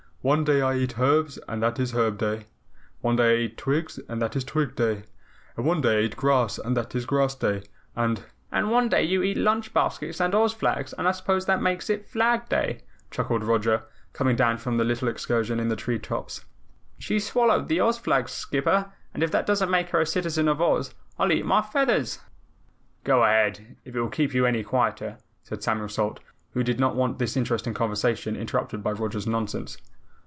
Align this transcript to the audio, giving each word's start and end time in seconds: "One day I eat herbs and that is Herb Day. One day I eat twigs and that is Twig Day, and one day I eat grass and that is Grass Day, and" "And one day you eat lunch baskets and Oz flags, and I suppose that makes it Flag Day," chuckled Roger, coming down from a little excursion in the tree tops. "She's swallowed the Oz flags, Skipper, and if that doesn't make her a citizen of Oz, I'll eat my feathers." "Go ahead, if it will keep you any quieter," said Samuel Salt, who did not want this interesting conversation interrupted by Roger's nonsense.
"One 0.23 0.43
day 0.43 0.61
I 0.61 0.75
eat 0.75 0.99
herbs 0.99 1.39
and 1.47 1.63
that 1.63 1.79
is 1.79 1.93
Herb 1.95 2.19
Day. 2.19 2.45
One 2.99 3.15
day 3.15 3.31
I 3.33 3.37
eat 3.45 3.57
twigs 3.57 3.99
and 4.07 4.21
that 4.21 4.35
is 4.35 4.43
Twig 4.43 4.75
Day, 4.75 5.05
and 5.57 5.65
one 5.65 5.81
day 5.81 5.97
I 5.97 6.01
eat 6.03 6.15
grass 6.15 6.59
and 6.59 6.77
that 6.77 6.93
is 6.93 7.07
Grass 7.07 7.33
Day, 7.33 7.63
and" 7.95 8.23
"And 8.51 8.69
one 8.69 8.87
day 8.87 9.01
you 9.01 9.23
eat 9.23 9.35
lunch 9.37 9.73
baskets 9.73 10.21
and 10.21 10.35
Oz 10.35 10.53
flags, 10.53 10.93
and 10.93 11.07
I 11.07 11.11
suppose 11.11 11.47
that 11.47 11.59
makes 11.59 11.89
it 11.89 12.05
Flag 12.07 12.47
Day," 12.49 12.81
chuckled 13.09 13.43
Roger, 13.43 13.81
coming 14.13 14.35
down 14.35 14.59
from 14.59 14.79
a 14.79 14.83
little 14.83 15.07
excursion 15.07 15.59
in 15.59 15.69
the 15.69 15.75
tree 15.75 15.97
tops. 15.97 16.45
"She's 16.99 17.25
swallowed 17.25 17.67
the 17.67 17.81
Oz 17.81 17.97
flags, 17.97 18.31
Skipper, 18.31 18.91
and 19.15 19.23
if 19.23 19.31
that 19.31 19.47
doesn't 19.47 19.71
make 19.71 19.89
her 19.89 20.01
a 20.01 20.05
citizen 20.05 20.47
of 20.47 20.61
Oz, 20.61 20.93
I'll 21.17 21.31
eat 21.31 21.47
my 21.47 21.63
feathers." 21.63 22.19
"Go 23.03 23.23
ahead, 23.23 23.75
if 23.85 23.95
it 23.95 23.99
will 23.99 24.07
keep 24.07 24.35
you 24.35 24.45
any 24.45 24.61
quieter," 24.63 25.17
said 25.45 25.63
Samuel 25.63 25.89
Salt, 25.89 26.19
who 26.53 26.61
did 26.61 26.79
not 26.79 26.95
want 26.95 27.17
this 27.17 27.35
interesting 27.35 27.73
conversation 27.73 28.35
interrupted 28.35 28.83
by 28.83 28.91
Roger's 28.91 29.25
nonsense. 29.25 29.79